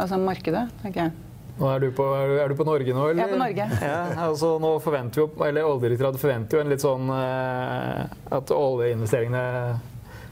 [0.00, 1.29] Altså markedet, tenker jeg.
[1.60, 3.20] Er du, på, er, du, på, Norge nå, eller?
[3.20, 3.66] Jeg er på Norge.
[3.84, 9.44] Ja, altså nå forventer jo, eller Oljedirektoratet forventer jo en litt sånn eh, at oljeinvesteringene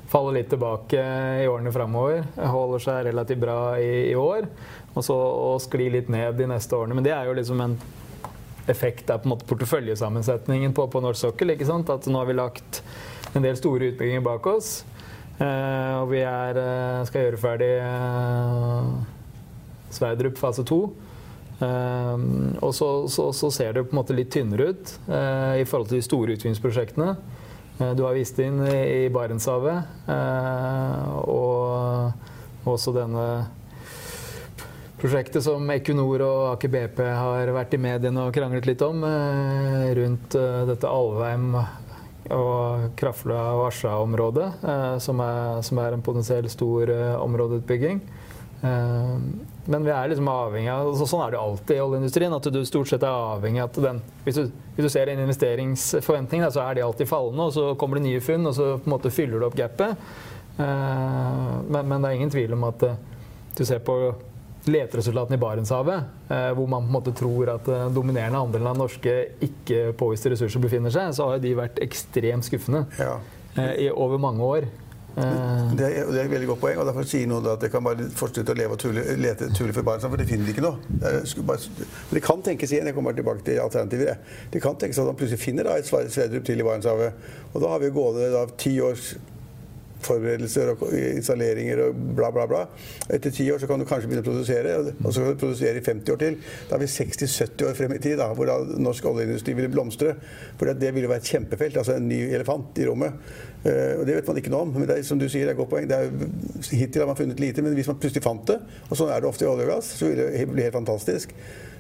[0.08, 1.02] faller litt tilbake
[1.42, 2.24] i årene framover.
[2.40, 4.48] Holder seg relativt bra i, i år.
[4.94, 6.96] Og så og skli litt ned de neste årene.
[6.96, 7.76] Men det er jo liksom en
[8.68, 11.52] effekt av på en måte porteføljesammensetningen på, på norsk sokkel.
[11.52, 11.92] ikke sant?
[11.92, 12.82] At nå har vi lagt
[13.36, 14.78] en del store utbygginger bak oss.
[15.38, 18.88] Eh, og vi er, eh, skal gjøre ferdig eh,
[19.94, 20.80] Sverdrup fase to.
[21.58, 22.16] Eh,
[22.62, 25.90] og så, så, så, ser det på en måte litt tynnere ut eh, i forhold
[25.90, 27.14] til de store utvinningsprosjektene.
[27.78, 30.06] Eh, du har vist inn i Barentshavet.
[30.14, 33.24] Eh, og også denne
[34.98, 39.04] prosjektet som Equinor og Aker BP har vært i mediene og kranglet litt om,
[39.94, 40.34] rundt
[40.68, 41.52] dette Alvheim
[42.34, 44.48] og Krafla og Asja-området,
[45.00, 45.22] som,
[45.64, 46.90] som, er en potensielt stor
[47.22, 48.02] områdeutbygging.
[48.60, 52.32] Men vi er liksom avhengig av altså Sånn er det alltid i oljeindustrien.
[52.34, 55.22] At du stort sett er avhengig av at den Hvis du, hvis du ser en
[55.22, 58.88] investeringsforventning, så er de alltid fallende, og så kommer det nye funn, og så på
[58.88, 59.94] en måte fyller du opp gapet.
[60.58, 62.98] Eh, men, men det er ingen tvil om at eh,
[63.58, 63.98] du ser på
[64.68, 68.80] leteresultatene i Barentshavet, eh, hvor man på en måte tror at den dominerende andelen av
[68.80, 73.14] norske ikke-påviste ressurser befinner seg, så har de vært ekstremt skuffende ja.
[73.78, 74.68] i over mange år.
[75.18, 75.72] Eh.
[75.78, 76.80] Det er, det er, et veldig godt poeng.
[76.80, 79.74] og Derfor sier noen at de kan bare fortsette å leve og tulle, lete tulle
[79.76, 81.42] for Barentshavet, for de finner ikke noe.
[81.48, 84.20] Bare, det kan tenkes igjen, jeg kommer tilbake til alternativer,
[84.52, 87.26] det kan tenkes at han plutselig finner da, et Sverdrup til i Barentshavet.
[87.52, 89.12] Og da har vi gående ti års
[90.04, 92.62] forberedelser og installeringer og bla, bla, bla.
[93.14, 95.80] Etter ti år så kan du kanskje begynne å produsere, og så kan du produsere
[95.80, 96.38] i 50 år til.
[96.68, 100.14] Da er vi 60-70 år frem i tid, da, hvor da norsk oljeindustri ville blomstre.
[100.58, 103.30] For det ville være et kjempefelt, altså en ny elefant i rommet.
[103.64, 104.74] Uh, og Det vet man ikke noe om.
[104.76, 105.88] men det er, som du sier, det er et godt poeng.
[105.90, 106.12] Er,
[106.70, 109.30] hittil har man funnet lite, men hvis man plutselig fant det, og sånn er det
[109.30, 111.34] ofte i olje og gass, så ville det bli helt fantastisk.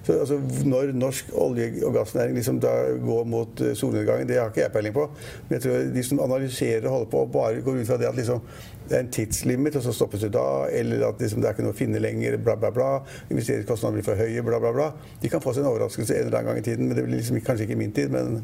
[0.06, 2.60] Så, altså, når norsk olje- og gassnæring liksom
[3.04, 5.10] går mot uh, solnedgangen, det har ikke jeg peiling på.
[5.48, 8.16] Men jeg tror de som analyserer og holder på, bare går ut fra det at
[8.16, 8.40] liksom,
[8.88, 10.44] det er en tidslimit, og så stoppes det da.
[10.72, 12.88] Eller at liksom, det er ikke noe å finne lenger, bla, bla, bla.
[13.28, 14.86] Investeringskostnadene blir for høye, bla, bla, bla.
[15.20, 16.88] De kan få seg en overraskelse en eller annen gang i tiden.
[16.88, 18.40] Men det blir liksom, kanskje ikke min tid, men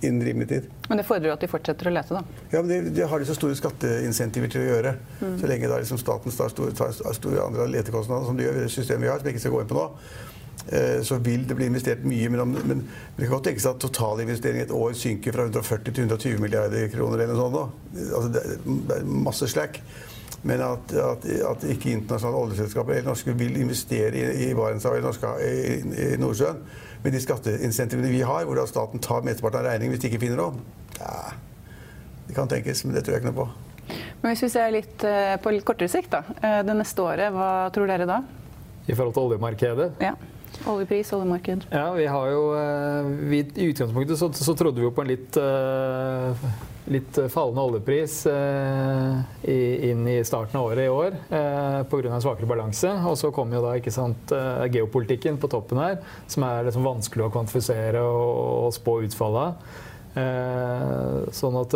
[0.00, 0.70] innen rimelig tid.
[0.88, 2.40] Men det fordrer jo at de fortsetter å lete, da?
[2.54, 4.94] Ja, men det, det har de så store skatteinsentiver til å gjøre.
[5.20, 5.36] Mm.
[5.42, 8.64] Så lenge da liksom staten tar store, tar store andre letekostnader, som de gjør i
[8.64, 10.35] det systemet vi har, som jeg ikke skal gå inn på nå Eh,
[11.06, 12.30] så vil det bli investert mye.
[12.32, 12.80] Men, men
[13.14, 16.88] det kan godt tenkes at totalinvesteringen i et år synker fra 140 til 120 milliarder
[16.90, 17.22] kroner.
[17.22, 17.76] eller noe sånt.
[18.08, 19.78] Altså, det er masse slack.
[20.46, 25.40] Men at, at, at ikke internasjonale oljeselskaper eller norske vil investere i, i Barentshavet eller
[25.42, 26.60] i, i, Nordsjøen
[27.02, 30.40] med de skatteinsentivene vi har, hvor staten tar mesteparten av regningen hvis de ikke finner
[30.40, 30.60] noe,
[30.98, 31.34] ja,
[32.26, 33.48] det kan tenkes, men det tror jeg ikke noe på.
[34.22, 36.22] Men hvis vi ser litt eh, på litt kortere sikt, da.
[36.40, 38.22] Eh, det neste året, hva tror dere da?
[38.86, 39.90] I forhold til oljemarkedet?
[40.02, 40.14] Ja.
[40.66, 41.66] Oljepris, oljemarked.
[41.70, 45.10] Ja, vi har jo eh, vi, I utgangspunktet så, så, trodde vi jo på en
[45.12, 46.46] litt, uh,
[46.90, 52.10] litt fallende oljepris uh, i, inn i starten av året i år uh, pga.
[52.10, 52.90] en svakere balanse.
[53.06, 54.34] Og så kom jo da ikke sant,
[54.74, 59.74] geopolitikken på toppen her, som er liksom vanskelig å kvantifisere og, og spå utfallet av.
[61.36, 61.74] sånn at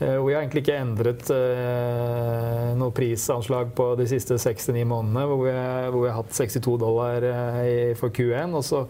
[0.00, 5.40] Eh, vi har egentlig ikke endret uh, noe prisanslag på de siste 6-9 månedene, hvor
[5.42, 5.54] vi,
[5.90, 8.54] hvor vi, har hatt 62 dollar uh, for Q1.
[8.54, 8.84] Og så,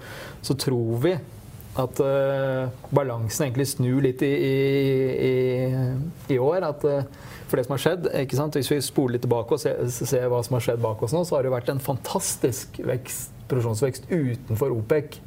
[0.45, 1.17] så tror vi
[1.79, 2.01] at
[2.91, 5.35] balansen egentlig snur litt i, i,
[6.35, 6.65] i år.
[6.67, 6.83] At,
[7.47, 8.09] for det som har skjedd,
[8.57, 11.23] Hvis vi spoler litt tilbake og ser, ser, hva som har skjedd bak oss nå,
[11.23, 15.21] så har det vært en fantastisk vekst, produksjonsvekst utenfor OPEC.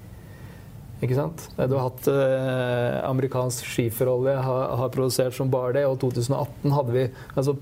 [1.02, 1.48] Ikke sant?
[1.58, 6.98] Du har hatt eh, amerikansk skiferolje har, har, produsert som bare det, og 2018 hadde
[6.98, 7.56] vi altså,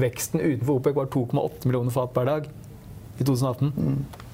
[0.00, 2.44] Veksten utenfor OPEC var 2,8 millioner fat per dag
[3.18, 3.72] i 2018.
[3.74, 4.26] Mm.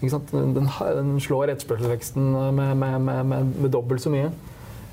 [0.00, 0.32] Ikke sant?
[0.32, 4.30] Den, den slår etterspørselsveksten med, med, med, med dobbelt så mye.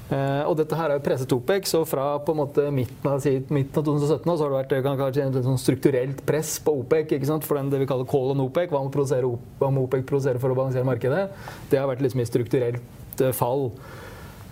[0.07, 3.25] Eh, og dette her er jo presset OPEC, så fra på en måte midten av,
[3.51, 7.27] midten av 2017 så har det vært kanskje et sånn strukturelt press på OPEC ikke
[7.27, 7.47] sant?
[7.47, 8.71] for den, det vi kaller call on OPEC.
[8.71, 11.25] Hva må, hva må OPEC produsere for å balansere markedet?
[11.71, 13.67] Det har vært liksom i strukturelt uh, fall.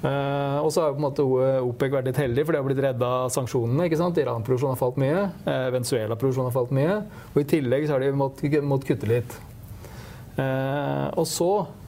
[0.03, 2.83] Uh, og så har på en måte OPEC vært litt heldig, for de har blitt
[2.83, 3.87] redda av sanksjonene.
[3.87, 4.19] ikke sant?
[4.19, 5.23] Iran-produksjonen har falt mye.
[5.47, 6.99] Uh, Venezuela-produksjonen har falt mye.
[7.31, 9.39] Og i tillegg så har de måttet, mått kutte litt.
[10.35, 11.84] og så Eh,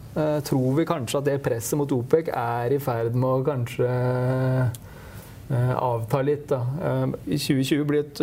[0.48, 5.74] tror vi kanskje at det presset mot OPEC er i ferd med å kanskje eh,
[5.78, 6.48] avta litt.
[6.50, 6.62] Da.
[6.82, 8.22] Eh, 2020 blir et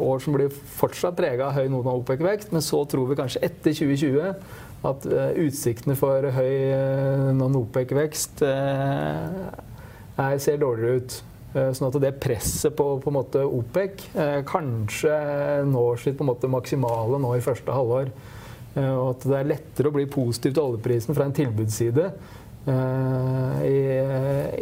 [0.00, 3.44] år som blir fortsatt prega av høy noen av OPEC-vekst, men så tror vi kanskje
[3.46, 4.34] etter 2020
[4.90, 5.06] at
[5.44, 6.54] utsiktene for høy
[7.36, 8.40] non-OPEC-vekst
[10.40, 11.18] ser dårligere ut.
[11.50, 13.12] Sånn at det presset på, på
[13.44, 14.06] OPEC
[14.48, 15.14] kanskje
[15.68, 18.14] når sitt maksimale nå i første halvår.
[18.74, 22.06] Eh, og at det er lettere å bli positiv til oljeprisen fra en tilbudsside
[22.70, 23.80] eh, i,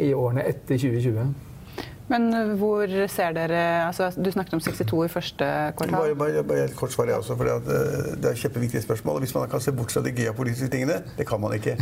[0.08, 1.47] i årene etter 2020.
[2.08, 6.14] Men hvor ser dere altså, Du snakket om 62 i første kvartal.
[6.18, 7.36] Bare, bare, et kort svar, jeg også.
[7.36, 7.60] For eh,
[8.16, 9.20] det er et kjempeviktig spørsmål.
[9.24, 11.76] Hvis man kan se bort fra de geopolitiske tingene Det kan man ikke.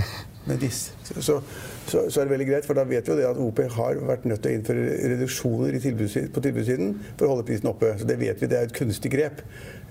[0.46, 1.40] Men disse, så,
[1.86, 3.98] så, så, er det veldig greit, for da vet vi jo det at OP har
[4.06, 4.84] vært nødt til å innføre
[5.14, 7.94] reduksjoner tilbudssiden, på tilbudssiden for å holde prisen oppe.
[7.98, 8.50] Så det vet vi.
[8.50, 9.42] Det er et kunstig grep.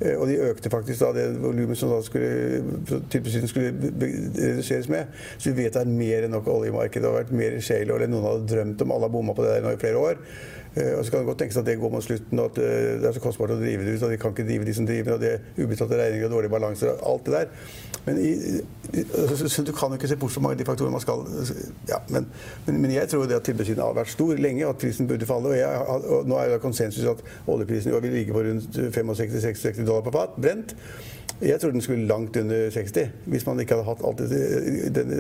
[0.02, 2.63] Eh, og de økte faktisk da det volumet som da skulle,
[3.12, 5.12] tilbudssiden skulle reduseres med.
[5.38, 6.74] Så vi vet det er mer enn nok olje.
[6.95, 8.95] Det har vært mer shale enn noen hadde drømt om.
[8.95, 10.25] Alle har bomma på det der nå i flere år.
[10.76, 12.88] Eh, og så kan det godt tenkes at det går mot slutten, og at eh,
[13.00, 14.04] det er så kostbart å drive det ut.
[14.04, 16.52] og De kan ikke drive de som driver, og det er ubetalte regninger og dårlige
[16.52, 17.48] balanser og alt det der.
[18.06, 18.32] Men i,
[19.48, 21.24] så, du kan jo ikke se bort fra mange av de faktorene man skal
[21.90, 22.28] ja, men,
[22.68, 25.30] men, men, jeg tror det at tilbudssiden har vært stor lenge, og at prisen burde
[25.30, 25.54] falle.
[25.54, 30.04] Og, jeg, og nå er det konsensus at oljeprisen vil ligge på rundt 65-66 dollar
[30.06, 30.76] på fat, brent.
[31.41, 34.15] Jeg trodde den skulle langt under 60, hvis man ikke hadde hatt all
[34.95, 35.17] denne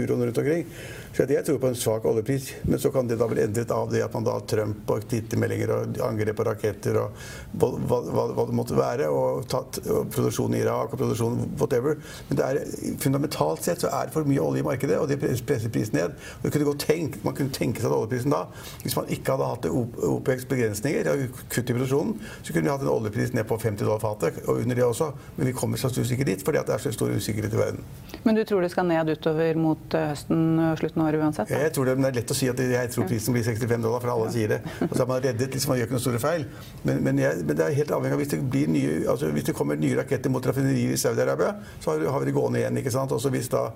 [0.00, 0.64] uroen rundt omkring.
[1.12, 2.46] Så jeg tror på en svak oljepris.
[2.70, 5.04] Men så kan det da bli endret av det at man da har Trump og
[5.10, 7.16] tittemeldinger og angrep på raketter og
[7.58, 7.98] hva, hva,
[8.36, 11.98] hva, det måtte være, og, tatt, og produksjon i Irak og produksjon whatever.
[12.30, 12.60] Men er,
[13.02, 16.16] fundamentalt sett så er det for mye olje i markedet, og det presser prisen ned.
[16.46, 18.44] Kunne tenke, man kunne tenke seg at oljeprisen da,
[18.86, 19.68] hvis man ikke hadde hatt
[20.14, 21.12] OPEX begrensninger,
[21.52, 24.62] kutt i produksjonen, så kunne vi hatt en oljepris ned på 50 dollar fatet, og
[24.62, 25.10] under det også.
[25.36, 27.84] Men vi kommer sannsynligvis ikke dit, fordi det er så stor usikkerhet i verden.
[28.24, 31.52] Men du tror det skal ned utover mot eh, høsten og slutten av året uansett?
[31.52, 34.04] Jeg tror det, det, er lett å si at jeg tror prisen blir 65 dollar,
[34.04, 34.60] for alle sier det.
[34.88, 36.46] Og så er man reddet hvis man gjør ikke noen store feil.
[36.82, 39.48] Men, men, jeg, men, det er helt avhengig av hvis det, blir nye, altså hvis
[39.50, 42.80] det kommer nye raketter mot raffinerier i Saudi-Arabia, så har, har, vi det gående igjen.
[42.82, 43.14] ikke sant?
[43.16, 43.68] Også hvis da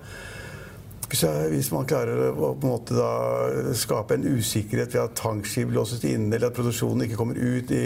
[1.12, 6.04] hvis man klarer å på en måte da skape en usikkerhet ved at tankskip låses
[6.08, 7.84] inne, eller at produksjonen ikke kommer ut i,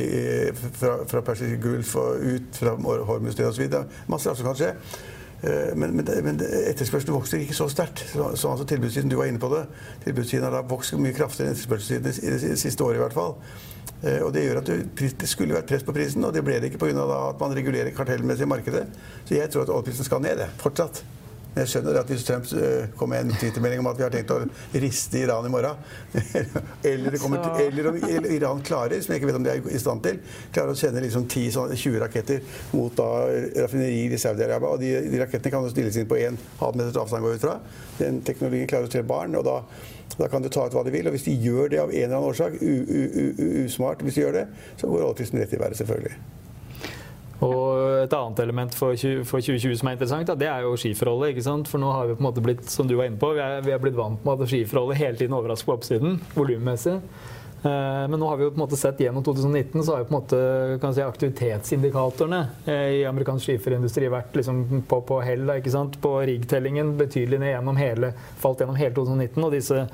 [0.78, 3.76] fra, fra Persisk Gulf og ut fra Hormuzstredet osv.
[4.12, 4.72] Masse rart som kan skje.
[5.42, 8.04] Eh, men, men, men etterspørselen vokser ikke så sterkt.
[8.12, 9.66] Så, så altså tilbudssiden, du var inne på det,
[10.06, 13.36] tilbudssiden har vokst mye kraftigere enn etterspørselssiden i det siste året i hvert fall.
[14.02, 14.72] Eh, og Det gjør at
[15.20, 17.04] det skulle vært press på prisen, og det ble det ikke pga.
[17.18, 18.86] at man regulerer kartellmessig i markedet.
[19.24, 21.04] Så jeg tror at oljeprisen skal ned, fortsatt.
[21.56, 24.12] Men jeg skjønner at hvis Trump eh, kommer med en twittermelding om at vi har
[24.12, 24.42] tenkt å
[24.76, 25.78] riste Iran i morgen,
[26.90, 29.80] eller, kommer, eller om eller Iran klarer, som jeg ikke vet om de er i
[29.80, 30.20] stand til,
[30.52, 32.44] klarer å sende liksom 10-20 raketter
[32.76, 33.08] mot da
[33.64, 37.24] raffinerier i Saudi-Arabia, og de, de, rakettene kan stilles inn på en halv meters avstand
[37.24, 37.58] går ut fra.
[38.02, 39.62] Den teknologien klarer å treffe barn, og da
[40.16, 41.08] da kan du ta ut hva de vil.
[41.10, 42.54] Og hvis de gjør det av en eller annen årsak,
[43.66, 44.48] usmart hvis de gjør det,
[44.80, 46.14] så går oljeprisen rett i været, selvfølgelig.
[47.44, 51.34] Og et annet element for, 2020 som er interessant, det er jo skiforholdet.
[51.34, 51.68] ikke sant?
[51.68, 53.60] For nå har vi på en måte blitt som du var inne på, vi er,
[53.66, 56.96] vi er blitt vant med at skiforholdet hele tiden overrasker på oppsiden, volummessig.
[57.66, 60.08] Eh, men nå har vi jo på en måte sett gjennom 2019 så har jo
[60.10, 65.48] på en måte si, aktivitetsindikatorene eh, i amerikansk skiferindustri vært liksom på, på hell.
[65.56, 65.96] ikke sant?
[66.02, 69.46] På riggtellingen betydelig ned gjennom hele, falt gjennom hele 2019.
[69.48, 69.86] Og disse,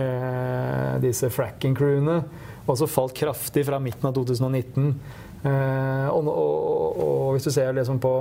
[0.00, 2.20] eh, disse fracking-crewene
[2.72, 4.90] også falt kraftig fra midten av 2019.
[5.46, 8.14] Eh, og, og, og, hvis du ser liksom på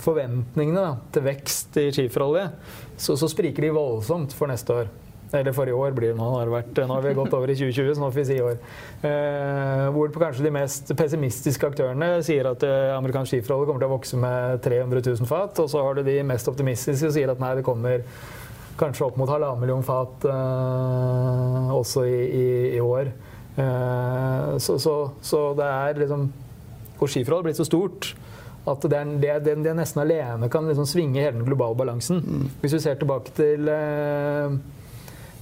[0.00, 2.48] forventningene da, til vekst i skiferolje,
[2.96, 4.90] så, så spriker de voldsomt for neste år.
[5.32, 6.26] Eller forrige år blir det nå.
[6.40, 8.42] Har vært, nå har vi gått over i 2020, så nå får vi si i
[8.42, 8.56] år.
[9.06, 13.94] Eh, hvor kanskje de mest pessimistiske aktørene sier at eh, amerikansk skiferolje kommer til å
[13.94, 15.62] vokse med 300 000 fat.
[15.62, 18.02] Og så har du de mest optimistiske som sier at nei, det kommer
[18.80, 22.46] kanskje opp mot halvannen million fat eh, også i, i,
[22.80, 23.12] i år.
[23.56, 26.28] Eh, så, så, så, det er liksom
[27.00, 28.12] Og skiforholdet er blitt så stort
[28.70, 32.20] at det, er, det, det nesten alene kan liksom svinge hele den globale balansen.
[32.20, 32.42] Mm.
[32.60, 34.58] Hvis vi ser tilbake til eh,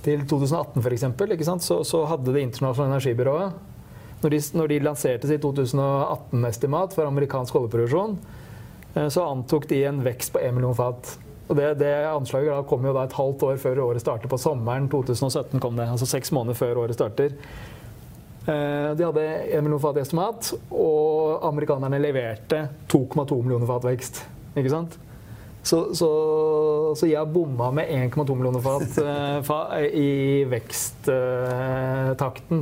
[0.06, 3.64] til 2018 f.eks., så, så hadde Det internasjonale energibyrået
[4.22, 8.16] når de, når de lanserte sitt 2018-estimat for amerikansk oljeproduksjon,
[8.96, 11.12] eh, så antok de en vekst på 1 million fat.
[11.46, 14.26] Og det, det anslaget da kom jo da et halvt år før året starter.
[14.30, 17.36] På sommeren 2017 kom det, altså seks måneder før året starter.
[18.48, 24.22] Eh, de hadde 1 million fat i estimat, og amerikanerne leverte 2,2 millioner fat vekst.
[24.56, 24.96] Ikke sant?
[25.68, 26.08] Så, så,
[26.96, 31.04] så jeg har bomma med 1,2 millioner fat uh, i veksttakten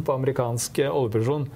[0.03, 1.46] på amerikansk uh, oljeproduksjon.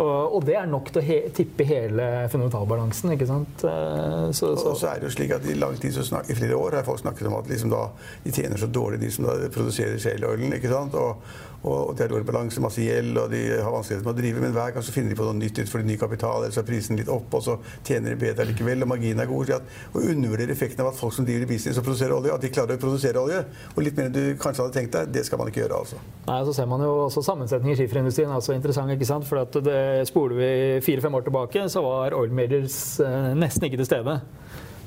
[0.00, 3.10] Og, det er nok til å he tippe hele fundamentalbalansen.
[3.12, 3.60] ikke sant?
[3.60, 6.56] Så, så, og så er det jo slik at I lang tid, så i flere
[6.56, 7.82] år har folk snakket om at liksom da,
[8.24, 10.56] de tjener så dårlig, de som da produserer shale oilen.
[10.56, 10.96] ikke sant?
[10.96, 11.20] Og,
[11.60, 14.40] og de har dårlig balanse, masse gjeld, og de har vanskeligheter med å drive.
[14.40, 16.68] Men hver gang så finner de på noe nytt for ny kapital, eller så er
[16.70, 19.52] prisen litt opp, og så tjener de bedre likevel, og marginen er god.
[19.58, 22.52] At, å undervurdere effekten av at folk som driver business og produserer olje, at de
[22.54, 23.42] klarer å produsere olje.
[23.74, 26.00] Og litt mer enn du kanskje hadde tenkt deg, det skal man ikke gjøre, altså.
[26.30, 29.28] Nei, så ser man jo også sammensetningen i skiferindustrien er så interessant, ikke sant.
[29.28, 30.50] For at det spoler vi
[30.86, 34.16] fire-fem år tilbake, så var oil majors eh, nesten ikke til stede.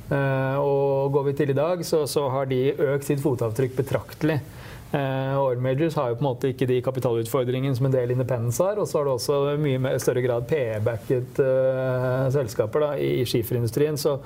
[0.10, 4.42] Uh, og går vi til i dag, så, så har de økt sitt fotavtrykk betraktelig.
[4.93, 8.62] Uh, oil majors har jo på en måte ikke de kapitalutfordringene som en del independence
[8.62, 8.77] har.
[8.77, 13.97] Og så har du også mye større grad PE-backet uh, selskaper da, i skiferindustrien.
[13.97, 14.19] Så,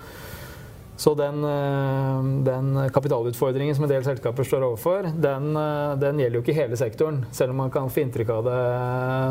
[1.00, 5.54] så den, uh, den, kapitalutfordringen som en del selskaper står overfor, den,
[6.04, 7.24] den, gjelder jo ikke hele sektoren.
[7.32, 8.64] Selv om man kan få inntrykk av det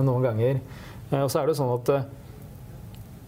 [0.09, 0.63] noen ganger.
[1.21, 1.93] og så er det jo sånn at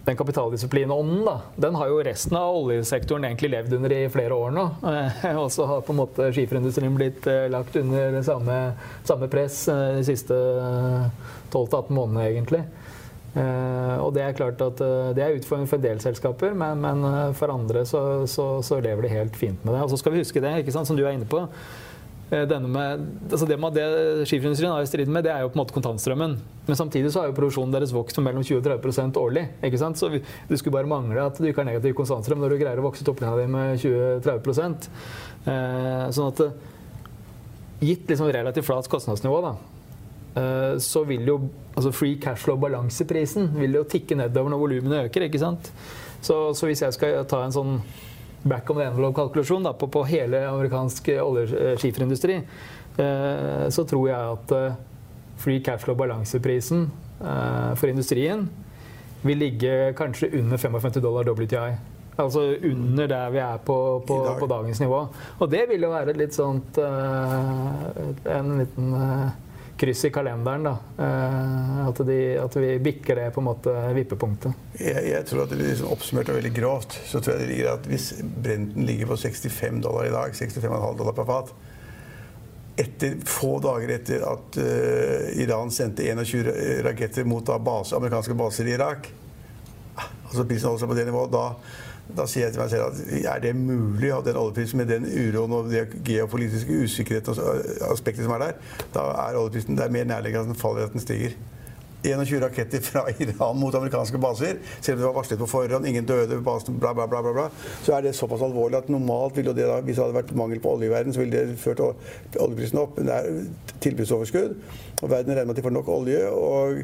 [0.09, 4.55] den kapitaldisiplinånden, da, den har jo resten av oljesektoren egentlig levd under i flere år
[4.57, 4.65] nå.
[4.89, 8.57] Eh, og så har på en måte skiferindustrien blitt eh, lagt under samme,
[9.05, 10.39] samme press eh, de siste
[11.53, 12.65] 12-18 månedene, egentlig.
[13.39, 14.81] og det er klart at
[15.15, 19.05] det er utfordring for en del selskaper, men, men for andre så, så, så, lever
[19.05, 19.83] de helt fint med det.
[19.85, 21.45] Og så skal vi huske det, ikke sant, som du er inne på.
[22.31, 23.85] Eh, med, altså det, det
[24.29, 26.35] skiferindustrien er i med, det er jo på en måte kontantstrømmen.
[26.67, 29.45] Men samtidig så har jo produksjonen deres vokst med mellom 20 og 30 årlig.
[29.65, 29.97] ikke sant?
[29.97, 32.85] Så det skulle bare mangle at du ikke har negativ kontantstrøm når du greier å
[32.85, 34.91] vokse topplinja di med 20-30
[35.49, 36.59] eh, Sånn at eh,
[37.81, 39.55] gitt liksom relativt flat kostnadsnivå, da,
[40.43, 41.39] eh, så vil jo
[41.79, 45.31] altså free cashflow-balanseprisen vil jo tikke nedover når volumene øker.
[45.31, 45.73] ikke sant?
[46.21, 47.75] Så, så hvis jeg skal ta en sånn
[48.43, 52.41] back of the envelope-kalkulasjon på, på, hele amerikansk oljeskiferindustri,
[52.97, 54.79] eh, så tror jeg at eh,
[55.39, 56.89] free cashflow-balanseprisen
[57.21, 58.49] eh, for industrien
[59.23, 61.79] vil ligge kanskje under 55 dollar WTI.
[62.19, 65.05] Altså under der vi er på, på, på dagens nivå.
[65.39, 68.97] Og det vil jo være litt sånt En liten
[69.79, 70.67] kryss i kalenderen.
[70.67, 70.75] da.
[70.99, 74.67] Eh, at, de, at, vi bikker det på en måte vippepunktet.
[74.81, 77.73] Jeg, jeg tror at det liksom oppsummert og veldig grovt så tror jeg det ligger
[77.77, 81.55] at hvis Brenten ligger på 65 dollar i dag, 65,5 dollar per fat
[82.79, 86.53] etter, Få dager etter at uh, Iran sendte 21
[86.87, 89.09] raketter mot base, amerikanske baser i Irak
[90.29, 91.33] altså Prisen holder seg på det nivået.
[91.33, 91.45] da
[92.17, 95.05] da sier jeg til meg selv at er det mulig at den oljeprisen med den
[95.05, 98.59] uroen og det geopolitiske usikkerheten og aspektet som er der,
[98.95, 101.37] da er oljeprisen det er mer nærliggende at den faller at den stiger.
[102.03, 106.07] 21 raketter fra Iran mot amerikanske baser, selv om det var varslet på forhånd, ingen
[106.07, 107.49] døde, basen, bla, bla, bla, bla,
[107.83, 110.63] så er det såpass alvorlig at normalt ville det da, hvis det hadde vært mangel
[110.63, 112.97] på olje i verden, så ville det ført oljeprisen opp.
[112.97, 114.57] Men det er tilbudsoverskudd,
[115.03, 116.25] og verden regner med at de får nok olje.
[116.31, 116.83] og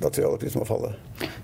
[0.00, 0.92] da tror jeg oljeprisen må falle.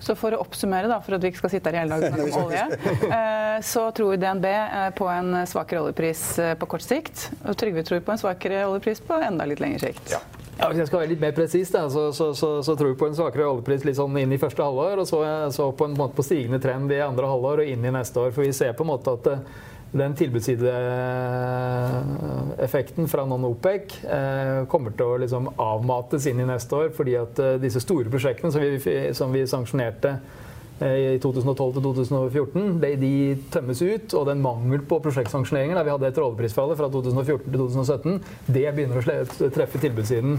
[0.02, 2.32] Så for å oppsummere, da, for at vi ikke skal sitte her hele dagen og
[2.32, 6.84] snakke om olje, eh, så tror DNB eh, på en svakere oljepris eh, på kort
[6.84, 7.28] sikt.
[7.44, 10.14] Og Trygve tror på en svakere oljepris på enda litt lengre sikt.
[10.16, 10.22] Ja.
[10.58, 13.06] Ja, hvis jeg skal være litt mer presis, så, så, så, så, tror vi på
[13.06, 15.04] en svakere oljepris litt sånn inn i første halvår.
[15.04, 15.20] Og så,
[15.54, 18.32] så på en måte på stigende trend i andre halvår og inn i neste år.
[18.34, 19.30] For vi ser på en måte at
[19.92, 27.16] den tilbudssideeffekten fra non-OPEC eh, kommer til å liksom avmates inn i neste år, fordi
[27.16, 28.78] at eh, disse store prosjektene som vi,
[29.16, 30.18] som vi sanksjonerte
[30.84, 34.12] eh, i 2012-2014, de, de, tømmes ut.
[34.12, 38.20] Og den mangel på prosjektsanksjoneringer da vi hadde etter oljeprisfallet fra 2014 til 2017,
[38.52, 39.02] det begynner å
[39.56, 40.36] treffe tilbudssiden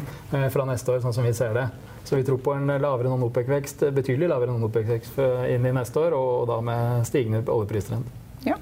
[0.53, 1.65] fra neste år, sånn som vi ser det.
[2.05, 5.17] Så vi tror på en lavere non-OPEC-vekst, betydelig lavere non-OPEC-vekst
[5.49, 8.05] inn i neste år, og da med stigende oljepristrend.
[8.45, 8.61] Ja.